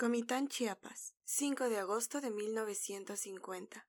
[0.00, 3.88] Comitán, Chiapas, 5 de agosto de 1950.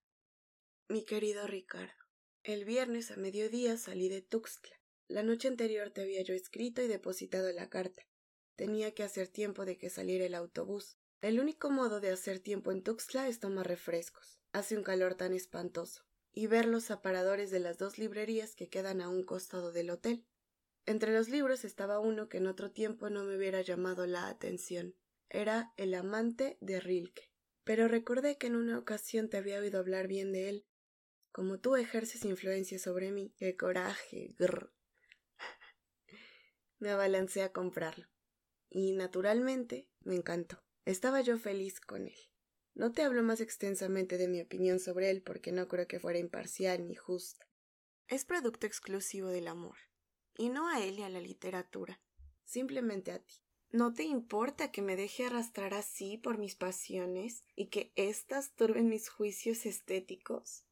[0.88, 1.93] Mi querido Ricardo,
[2.41, 4.75] el viernes a mediodía salí de Tuxtla.
[5.07, 8.07] La noche anterior te había yo escrito y depositado la carta.
[8.55, 10.98] Tenía que hacer tiempo de que saliera el autobús.
[11.21, 14.41] El único modo de hacer tiempo en Tuxtla es tomar refrescos.
[14.52, 16.07] Hace un calor tan espantoso.
[16.34, 20.26] Y ver los aparadores de las dos librerías que quedan a un costado del hotel.
[20.88, 24.95] Entre los libros estaba uno que en otro tiempo no me hubiera llamado la atención
[25.29, 27.29] era el amante de Rilke.
[27.63, 30.65] Pero recordé que en una ocasión te había oído hablar bien de él.
[31.31, 34.73] Como tú ejerces influencia sobre mí, qué coraje, grr.
[36.79, 38.07] me abalancé a comprarlo.
[38.69, 40.63] Y naturalmente me encantó.
[40.85, 42.17] Estaba yo feliz con él.
[42.73, 46.17] No te hablo más extensamente de mi opinión sobre él porque no creo que fuera
[46.17, 47.45] imparcial ni justa.
[48.07, 49.77] Es producto exclusivo del amor,
[50.35, 52.02] y no a él y a la literatura,
[52.43, 53.36] simplemente a ti.
[53.72, 58.89] ¿No te importa que me deje arrastrar así por mis pasiones y que éstas turben
[58.89, 60.64] mis juicios estéticos?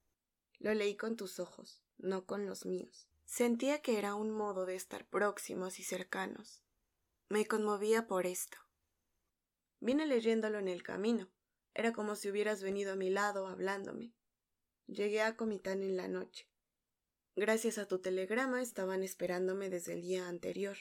[0.57, 3.07] Lo leí con tus ojos, no con los míos.
[3.25, 6.63] Sentía que era un modo de estar próximos y cercanos.
[7.29, 8.57] Me conmovía por esto.
[9.79, 11.29] Vine leyéndolo en el camino.
[11.75, 14.15] Era como si hubieras venido a mi lado hablándome.
[14.87, 16.49] Llegué a Comitán en la noche.
[17.35, 20.77] Gracias a tu telegrama estaban esperándome desde el día anterior.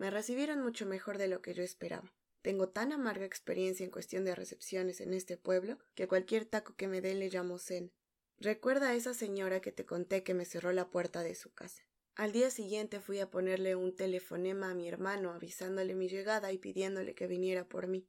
[0.00, 2.10] Me recibieron mucho mejor de lo que yo esperaba.
[2.40, 6.88] Tengo tan amarga experiencia en cuestión de recepciones en este pueblo que cualquier taco que
[6.88, 7.92] me den le llamo Zen.
[8.38, 11.82] Recuerda a esa señora que te conté que me cerró la puerta de su casa.
[12.14, 16.56] Al día siguiente fui a ponerle un telefonema a mi hermano avisándole mi llegada y
[16.56, 18.08] pidiéndole que viniera por mí.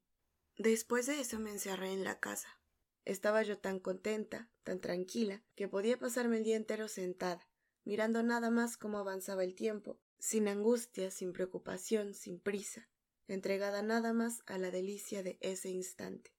[0.58, 2.62] Después de eso me encerré en la casa.
[3.04, 7.50] Estaba yo tan contenta, tan tranquila, que podía pasarme el día entero sentada,
[7.84, 12.88] mirando nada más cómo avanzaba el tiempo sin angustia, sin preocupación, sin prisa,
[13.28, 16.32] entregada nada más a la delicia de ese instante,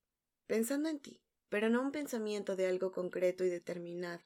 [0.46, 4.22] pensando en ti, pero no un pensamiento de algo concreto y determinado.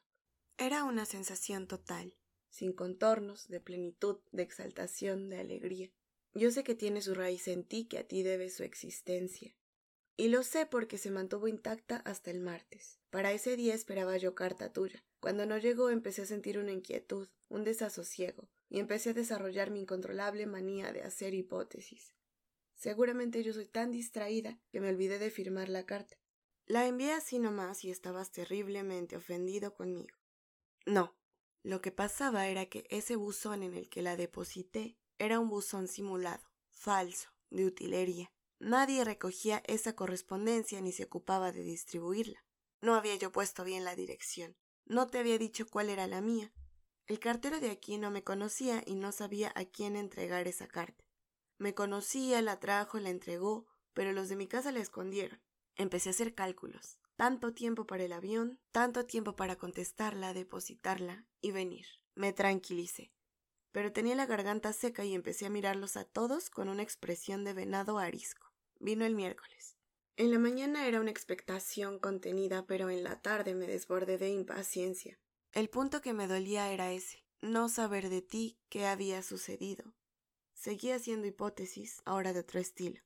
[0.59, 2.15] Era una sensación total,
[2.49, 5.91] sin contornos, de plenitud, de exaltación, de alegría.
[6.35, 9.55] Yo sé que tiene su raíz en ti, que a ti debe su existencia.
[10.17, 12.99] Y lo sé porque se mantuvo intacta hasta el martes.
[13.09, 15.03] Para ese día esperaba yo carta tuya.
[15.19, 19.81] Cuando no llegó empecé a sentir una inquietud, un desasosiego, y empecé a desarrollar mi
[19.81, 22.13] incontrolable manía de hacer hipótesis.
[22.75, 26.17] Seguramente yo soy tan distraída que me olvidé de firmar la carta.
[26.65, 30.15] La envié así nomás y estabas terriblemente ofendido conmigo.
[30.85, 31.17] No,
[31.63, 35.87] lo que pasaba era que ese buzón en el que la deposité era un buzón
[35.87, 38.31] simulado, falso, de utilería.
[38.59, 42.43] Nadie recogía esa correspondencia ni se ocupaba de distribuirla.
[42.81, 44.55] No había yo puesto bien la dirección.
[44.85, 46.53] No te había dicho cuál era la mía.
[47.07, 51.05] El cartero de aquí no me conocía y no sabía a quién entregar esa carta.
[51.57, 55.41] Me conocía, la trajo, la entregó, pero los de mi casa la escondieron.
[55.75, 56.99] Empecé a hacer cálculos.
[57.15, 61.87] Tanto tiempo para el avión, tanto tiempo para contestarla, depositarla y venir.
[62.13, 63.13] Me tranquilicé.
[63.71, 67.53] Pero tenía la garganta seca y empecé a mirarlos a todos con una expresión de
[67.53, 68.51] venado arisco.
[68.79, 69.77] Vino el miércoles.
[70.17, 75.19] En la mañana era una expectación contenida, pero en la tarde me desbordé de impaciencia.
[75.57, 79.91] El punto que me dolía era ese, no saber de ti qué había sucedido.
[80.53, 83.01] Seguía haciendo hipótesis, ahora de otro estilo,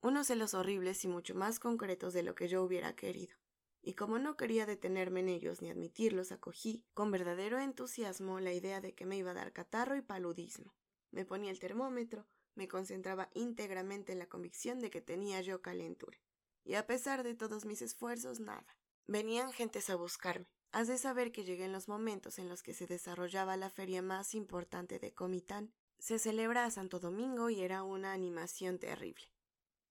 [0.00, 3.36] unos celos horribles y mucho más concretos de lo que yo hubiera querido.
[3.82, 8.80] Y como no quería detenerme en ellos ni admitirlos, acogí con verdadero entusiasmo la idea
[8.80, 10.74] de que me iba a dar catarro y paludismo.
[11.12, 12.26] Me ponía el termómetro,
[12.56, 16.18] me concentraba íntegramente en la convicción de que tenía yo calentura.
[16.64, 18.76] Y a pesar de todos mis esfuerzos, nada.
[19.06, 22.72] Venían gentes a buscarme, Has de saber que llegué en los momentos en los que
[22.72, 25.70] se desarrollaba la feria más importante de Comitán.
[25.98, 29.26] Se celebra a Santo Domingo y era una animación terrible.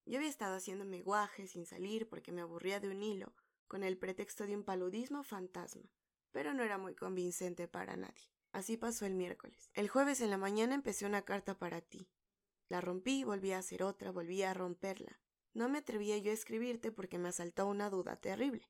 [0.08, 3.36] Yo había estado haciéndome guaje sin salir porque me aburría de un hilo,
[3.68, 5.88] con el pretexto de un paludismo fantasma,
[6.32, 8.32] pero no era muy convincente para nadie.
[8.52, 9.70] Así pasó el miércoles.
[9.76, 12.10] El jueves en la mañana empecé una carta para ti.
[12.70, 15.22] La rompí, volví a hacer otra, volví a romperla.
[15.54, 18.68] No me atrevía yo a escribirte porque me asaltó una duda terrible.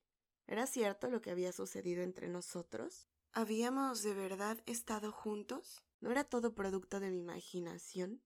[0.51, 3.07] ¿Era cierto lo que había sucedido entre nosotros?
[3.31, 5.81] ¿Habíamos de verdad estado juntos?
[6.01, 8.21] ¿No era todo producto de mi imaginación?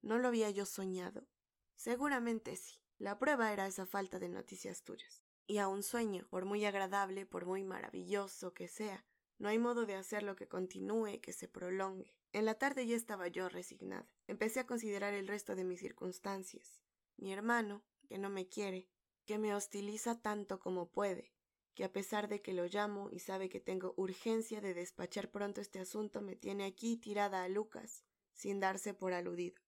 [0.00, 1.28] ¿No lo había yo soñado?
[1.74, 2.80] Seguramente sí.
[2.96, 5.22] La prueba era esa falta de noticias tuyas.
[5.46, 9.04] Y a un sueño, por muy agradable, por muy maravilloso que sea,
[9.36, 12.16] no hay modo de hacerlo que continúe, que se prolongue.
[12.32, 14.10] En la tarde ya estaba yo resignada.
[14.28, 16.80] Empecé a considerar el resto de mis circunstancias.
[17.18, 18.88] Mi hermano, que no me quiere,
[19.26, 21.34] que me hostiliza tanto como puede,
[21.74, 25.60] que a pesar de que lo llamo y sabe que tengo urgencia de despachar pronto
[25.60, 29.60] este asunto, me tiene aquí tirada a Lucas, sin darse por aludido.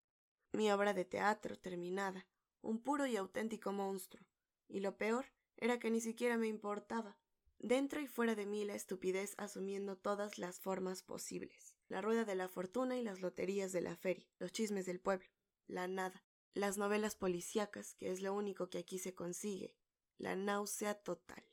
[0.52, 2.26] Mi obra de teatro terminada,
[2.60, 4.26] un puro y auténtico monstruo,
[4.68, 5.26] y lo peor
[5.56, 7.18] era que ni siquiera me importaba.
[7.58, 11.74] Dentro y fuera de mí la estupidez asumiendo todas las formas posibles.
[11.88, 15.28] La rueda de la fortuna y las loterías de la feria, los chismes del pueblo,
[15.68, 19.76] la nada, las novelas policíacas, que es lo único que aquí se consigue,
[20.18, 21.44] la náusea total.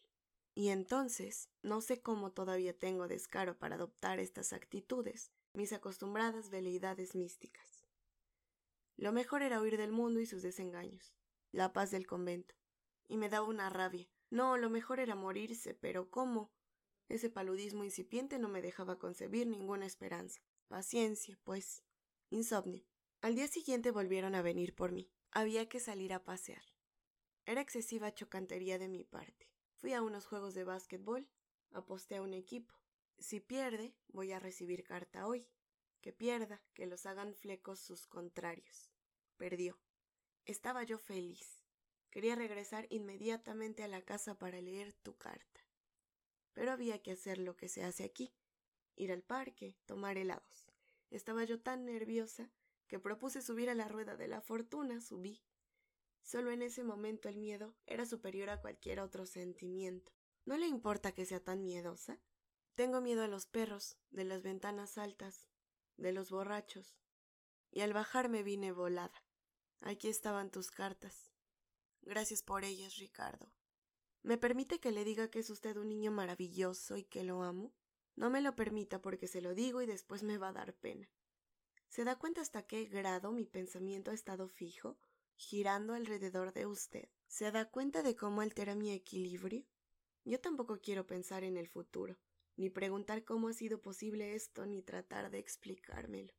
[0.59, 7.15] Y entonces, no sé cómo todavía tengo descaro para adoptar estas actitudes, mis acostumbradas veleidades
[7.15, 7.85] místicas.
[8.97, 11.13] Lo mejor era huir del mundo y sus desengaños,
[11.53, 12.55] la paz del convento,
[13.07, 16.51] y me daba una rabia, no, lo mejor era morirse, pero ¿cómo?
[17.07, 20.41] Ese paludismo incipiente no me dejaba concebir ninguna esperanza.
[20.67, 21.85] Paciencia, pues.
[22.31, 22.83] Insomnio.
[23.21, 25.09] Al día siguiente volvieron a venir por mí.
[25.31, 26.65] Había que salir a pasear.
[27.45, 29.49] Era excesiva chocantería de mi parte.
[29.79, 31.27] Fui a unos juegos de básquetbol,
[31.71, 32.73] aposté a un equipo.
[33.17, 35.47] Si pierde, voy a recibir carta hoy.
[36.01, 38.89] Que pierda, que los hagan flecos sus contrarios.
[39.37, 39.77] Perdió.
[40.45, 41.63] Estaba yo feliz.
[42.09, 45.61] Quería regresar inmediatamente a la casa para leer tu carta.
[46.53, 48.33] Pero había que hacer lo que se hace aquí
[48.99, 50.67] ir al parque, tomar helados.
[51.09, 52.51] Estaba yo tan nerviosa
[52.87, 55.41] que propuse subir a la rueda de la fortuna, subí.
[56.29, 60.11] Solo en ese momento el miedo era superior a cualquier otro sentimiento.
[60.45, 62.19] ¿No le importa que sea tan miedosa?
[62.75, 65.47] Tengo miedo a los perros, de las ventanas altas,
[65.97, 66.99] de los borrachos.
[67.71, 69.25] Y al bajar me vine volada.
[69.81, 71.31] Aquí estaban tus cartas.
[72.03, 73.51] Gracias por ellas, Ricardo.
[74.21, 77.73] ¿Me permite que le diga que es usted un niño maravilloso y que lo amo?
[78.15, 81.09] No me lo permita porque se lo digo y después me va a dar pena.
[81.87, 84.99] ¿Se da cuenta hasta qué grado mi pensamiento ha estado fijo,
[85.39, 87.07] girando alrededor de usted?
[87.27, 89.65] ¿Se da cuenta de cómo altera mi equilibrio?
[90.25, 92.19] Yo tampoco quiero pensar en el futuro,
[92.57, 96.33] ni preguntar cómo ha sido posible esto, ni tratar de explicármelo.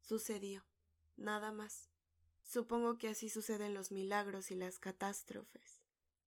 [0.00, 0.64] Sucedió.
[1.16, 1.90] Nada más.
[2.42, 5.82] Supongo que así suceden los milagros y las catástrofes,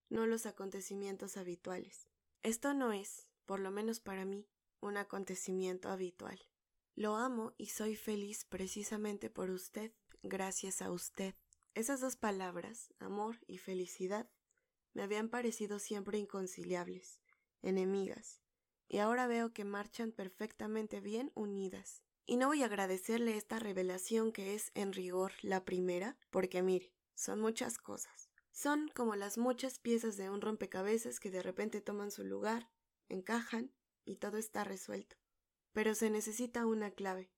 [0.09, 2.07] no los acontecimientos habituales.
[2.43, 4.47] Esto no es, por lo menos para mí,
[4.79, 6.39] un acontecimiento habitual.
[6.95, 9.91] Lo amo y soy feliz precisamente por usted,
[10.21, 11.33] gracias a usted.
[11.73, 14.29] Esas dos palabras, amor y felicidad,
[14.93, 17.21] me habían parecido siempre inconciliables,
[17.61, 18.41] enemigas,
[18.89, 22.03] y ahora veo que marchan perfectamente bien unidas.
[22.25, 26.93] Y no voy a agradecerle esta revelación que es en rigor la primera, porque mire,
[27.15, 28.29] son muchas cosas.
[28.51, 32.69] Son como las muchas piezas de un rompecabezas que de repente toman su lugar,
[33.07, 33.71] encajan
[34.03, 35.15] y todo está resuelto.
[35.71, 37.31] Pero se necesita una clave.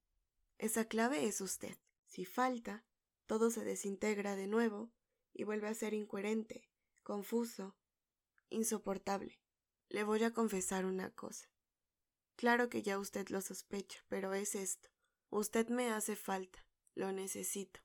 [0.58, 1.78] Esa clave es usted.
[2.08, 2.84] Si falta,
[3.26, 4.92] todo se desintegra de nuevo
[5.34, 6.70] y vuelve a ser incoherente,
[7.04, 7.76] confuso,
[8.50, 9.40] insoportable.
[9.90, 11.50] Le voy a confesar una cosa.
[12.36, 14.90] Claro que ya usted lo sospecha, pero es esto.
[15.30, 16.66] Usted me hace falta,
[16.96, 17.80] lo necesito.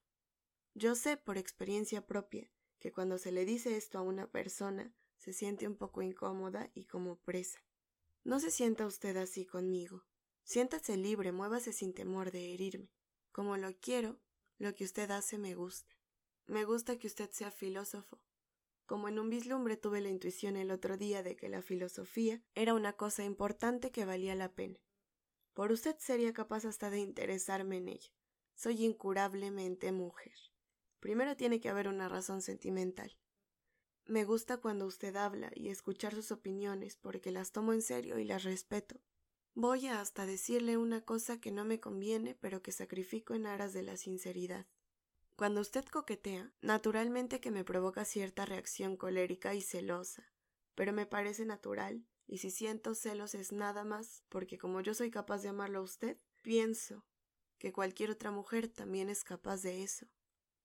[0.74, 5.32] Yo sé por experiencia propia que cuando se le dice esto a una persona se
[5.32, 7.58] siente un poco incómoda y como presa.
[8.24, 10.04] No se sienta usted así conmigo.
[10.44, 12.90] Siéntase libre, muévase sin temor de herirme.
[13.32, 14.20] Como lo quiero,
[14.58, 15.96] lo que usted hace me gusta.
[16.46, 18.20] Me gusta que usted sea filósofo,
[18.88, 22.72] como en un vislumbre tuve la intuición el otro día de que la filosofía era
[22.72, 24.80] una cosa importante que valía la pena.
[25.52, 28.10] Por usted sería capaz hasta de interesarme en ella.
[28.54, 30.32] Soy incurablemente mujer.
[31.00, 33.18] Primero tiene que haber una razón sentimental.
[34.06, 38.24] Me gusta cuando usted habla y escuchar sus opiniones porque las tomo en serio y
[38.24, 38.98] las respeto.
[39.60, 43.72] Voy a hasta decirle una cosa que no me conviene pero que sacrifico en aras
[43.72, 44.68] de la sinceridad.
[45.34, 50.32] Cuando usted coquetea, naturalmente que me provoca cierta reacción colérica y celosa,
[50.76, 55.10] pero me parece natural, y si siento celos es nada más porque como yo soy
[55.10, 57.04] capaz de amarlo a usted, pienso
[57.58, 60.06] que cualquier otra mujer también es capaz de eso.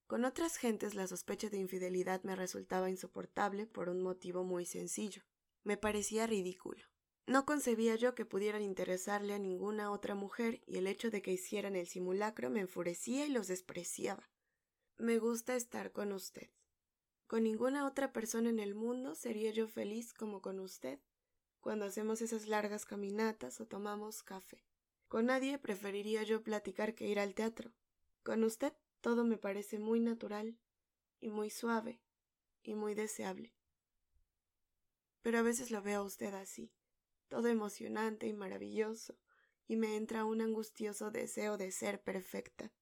[0.06, 5.24] Con otras gentes la sospecha de infidelidad me resultaba insoportable por un motivo muy sencillo.
[5.64, 6.93] Me parecía ridículo.
[7.26, 11.32] No concebía yo que pudieran interesarle a ninguna otra mujer y el hecho de que
[11.32, 14.28] hicieran el simulacro me enfurecía y los despreciaba.
[14.98, 16.50] Me gusta estar con usted.
[17.26, 21.00] Con ninguna otra persona en el mundo sería yo feliz como con usted,
[21.60, 24.62] cuando hacemos esas largas caminatas o tomamos café.
[25.08, 27.72] Con nadie preferiría yo platicar que ir al teatro.
[28.22, 30.58] Con usted todo me parece muy natural
[31.20, 32.02] y muy suave
[32.62, 33.54] y muy deseable.
[35.22, 36.70] Pero a veces lo veo a usted así,
[37.34, 39.18] todo emocionante y maravilloso,
[39.66, 42.72] y me entra un angustioso deseo de ser perfecta.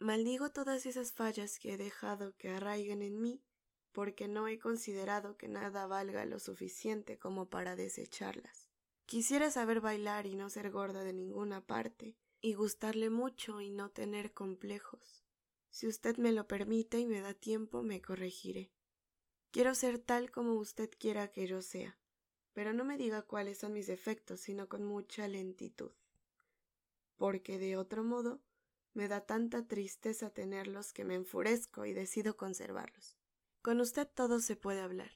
[0.00, 3.44] Maldigo todas esas fallas que he dejado que arraiguen en mí,
[3.92, 8.68] porque no he considerado que nada valga lo suficiente como para desecharlas.
[9.06, 13.90] Quisiera saber bailar y no ser gorda de ninguna parte, y gustarle mucho y no
[13.90, 15.22] tener complejos.
[15.70, 18.72] Si usted me lo permite y me da tiempo, me corregiré.
[19.52, 22.01] Quiero ser tal como usted quiera que yo sea,
[22.52, 25.92] pero no me diga cuáles son mis defectos, sino con mucha lentitud.
[27.16, 28.42] Porque de otro modo
[28.94, 33.16] me da tanta tristeza tenerlos que me enfurezco y decido conservarlos.
[33.62, 35.12] Con usted todo se puede hablar,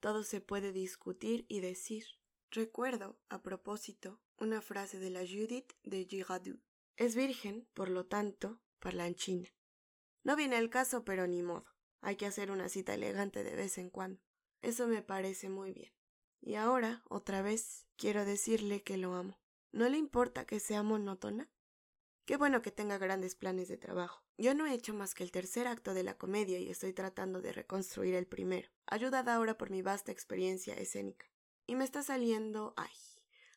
[0.00, 2.04] todo se puede discutir y decir.
[2.50, 6.60] Recuerdo, a propósito, una frase de la Judith de Girardot.
[6.96, 9.48] Es virgen, por lo tanto, parlanchina.
[10.22, 11.66] No viene el caso, pero ni modo.
[12.00, 14.22] Hay que hacer una cita elegante de vez en cuando.
[14.62, 15.95] Eso me parece muy bien.
[16.46, 19.36] Y ahora, otra vez, quiero decirle que lo amo.
[19.72, 21.50] ¿No le importa que sea monótona?
[22.24, 24.24] Qué bueno que tenga grandes planes de trabajo.
[24.38, 27.42] Yo no he hecho más que el tercer acto de la comedia y estoy tratando
[27.42, 31.26] de reconstruir el primero, ayudada ahora por mi vasta experiencia escénica.
[31.66, 32.94] Y me está saliendo, ay,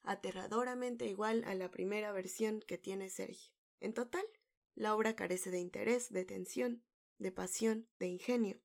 [0.01, 3.53] aterradoramente igual a la primera versión que tiene Sergio.
[3.81, 4.25] En total,
[4.73, 6.83] la obra carece de interés, de tensión,
[7.19, 8.59] de pasión, de ingenio,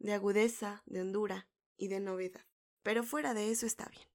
[0.00, 2.44] de agudeza, de hondura y de novedad.
[2.84, 4.06] Pero fuera de eso está bien.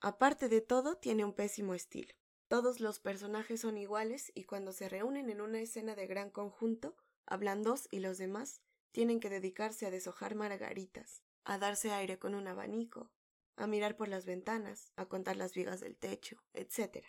[0.00, 2.12] Aparte de todo, tiene un pésimo estilo.
[2.48, 6.96] Todos los personajes son iguales y cuando se reúnen en una escena de gran conjunto,
[7.26, 8.62] hablan dos y los demás
[8.92, 13.10] tienen que dedicarse a deshojar margaritas, a darse aire con un abanico,
[13.56, 17.04] a mirar por las ventanas, a contar las vigas del techo, etc.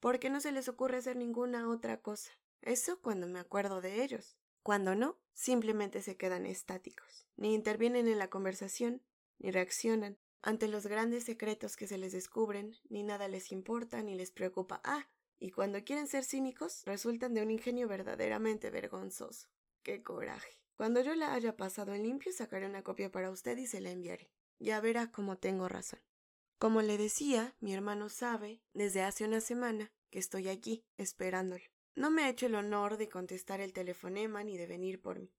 [0.00, 2.32] Porque no se les ocurre hacer ninguna otra cosa.
[2.60, 4.36] Eso cuando me acuerdo de ellos.
[4.64, 7.28] Cuando no, simplemente se quedan estáticos.
[7.36, 9.02] Ni intervienen en la conversación,
[9.38, 14.14] ni reaccionan ante los grandes secretos que se les descubren, ni nada les importa ni
[14.14, 14.80] les preocupa.
[14.84, 15.08] Ah,
[15.40, 19.48] y cuando quieren ser cínicos, resultan de un ingenio verdaderamente vergonzoso.
[19.82, 20.60] ¡Qué coraje!
[20.76, 23.90] Cuando yo la haya pasado en limpio, sacaré una copia para usted y se la
[23.90, 24.30] enviaré.
[24.60, 25.98] Ya verá cómo tengo razón.
[26.58, 31.64] Como le decía, mi hermano sabe, desde hace una semana, que estoy aquí, esperándolo.
[31.96, 35.34] No me ha hecho el honor de contestar el telefonema ni de venir por mí.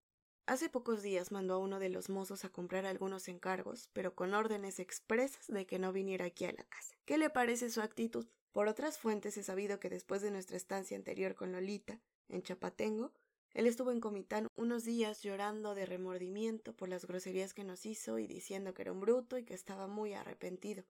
[0.48, 4.34] Hace pocos días mandó a uno de los mozos a comprar algunos encargos, pero con
[4.34, 6.96] órdenes expresas de que no viniera aquí a la casa.
[7.04, 8.25] ¿Qué le parece su actitud?
[8.54, 12.00] Por otras fuentes he sabido que después de nuestra estancia anterior con Lolita,
[12.30, 13.12] en Chapatengo,
[13.54, 18.18] él estuvo en Comitán unos días llorando de remordimiento por las groserías que nos hizo
[18.18, 20.86] y diciendo que era un bruto y que estaba muy arrepentido.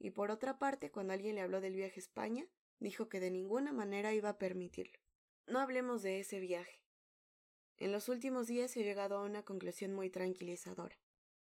[0.00, 2.48] Y por otra parte, cuando alguien le habló del viaje a España,
[2.80, 4.98] dijo que de ninguna manera iba a permitirlo.
[5.46, 6.80] No hablemos de ese viaje.
[7.80, 10.98] En los últimos días he llegado a una conclusión muy tranquilizadora.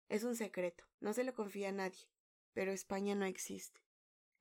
[0.09, 2.07] Es un secreto, no se lo confía a nadie,
[2.53, 3.81] pero España no existe.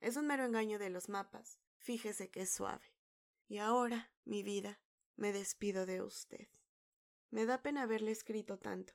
[0.00, 2.94] Es un mero engaño de los mapas, fíjese que es suave.
[3.48, 4.80] Y ahora, mi vida,
[5.16, 6.46] me despido de usted.
[7.30, 8.92] Me da pena haberle escrito tanto.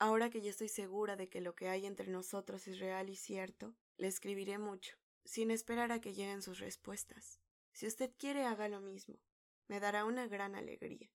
[0.00, 3.14] Ahora que ya estoy segura de que lo que hay entre nosotros es real y
[3.14, 7.38] cierto, le escribiré mucho, sin esperar a que lleguen sus respuestas.
[7.72, 9.20] Si usted quiere, haga lo mismo.
[9.68, 11.08] Me dará una gran alegría.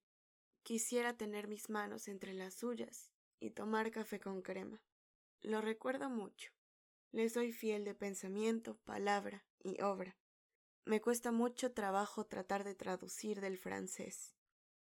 [0.70, 3.10] Quisiera tener mis manos entre las suyas
[3.40, 4.80] y tomar café con crema.
[5.40, 6.52] Lo recuerdo mucho.
[7.10, 10.16] Le soy fiel de pensamiento, palabra y obra.
[10.84, 14.36] Me cuesta mucho trabajo tratar de traducir del francés.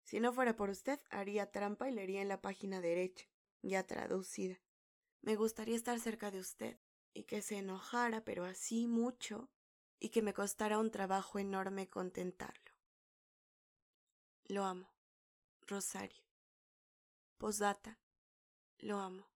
[0.04, 3.26] Si no fuera por usted, haría trampa y leería en la página derecha,
[3.60, 4.58] ya traducida.
[5.20, 6.78] Me gustaría estar cerca de usted,
[7.12, 9.50] y que se enojara, pero así mucho,
[10.00, 12.72] y que me costara un trabajo enorme contentarlo.
[14.46, 14.93] Lo amo.
[15.66, 16.22] Rosario.
[17.38, 17.98] Posdata.
[18.78, 19.33] Lo amo.